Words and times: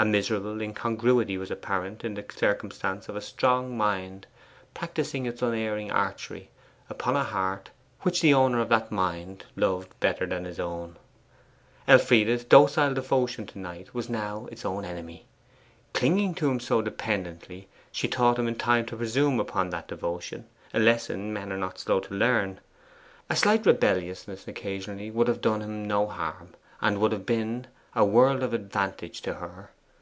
A 0.00 0.04
miserable 0.04 0.60
incongruity 0.60 1.36
was 1.38 1.50
apparent 1.50 2.04
in 2.04 2.14
the 2.14 2.24
circumstance 2.32 3.08
of 3.08 3.16
a 3.16 3.20
strong 3.20 3.76
mind 3.76 4.28
practising 4.72 5.26
its 5.26 5.42
unerring 5.42 5.90
archery 5.90 6.50
upon 6.88 7.16
a 7.16 7.24
heart 7.24 7.70
which 8.02 8.20
the 8.20 8.32
owner 8.32 8.60
of 8.60 8.68
that 8.68 8.92
mind 8.92 9.44
loved 9.56 9.98
better 9.98 10.24
than 10.24 10.44
his 10.44 10.60
own. 10.60 10.94
Elfride's 11.88 12.44
docile 12.44 12.94
devotion 12.94 13.44
to 13.46 13.58
Knight 13.58 13.92
was 13.92 14.08
now 14.08 14.46
its 14.52 14.64
own 14.64 14.84
enemy. 14.84 15.26
Clinging 15.94 16.32
to 16.36 16.48
him 16.48 16.60
so 16.60 16.80
dependently, 16.80 17.66
she 17.90 18.06
taught 18.06 18.38
him 18.38 18.46
in 18.46 18.54
time 18.54 18.86
to 18.86 18.96
presume 18.96 19.40
upon 19.40 19.70
that 19.70 19.88
devotion 19.88 20.46
a 20.72 20.78
lesson 20.78 21.32
men 21.32 21.52
are 21.52 21.58
not 21.58 21.80
slow 21.80 21.98
to 21.98 22.14
learn. 22.14 22.60
A 23.28 23.34
slight 23.34 23.66
rebelliousness 23.66 24.46
occasionally 24.46 25.10
would 25.10 25.26
have 25.26 25.40
done 25.40 25.60
him 25.60 25.88
no 25.88 26.06
harm, 26.06 26.54
and 26.80 27.00
would 27.00 27.10
have 27.10 27.26
been 27.26 27.66
a 27.96 28.04
world 28.04 28.44
of 28.44 28.54
advantage 28.54 29.22
to 29.22 29.34
her. 29.34 29.70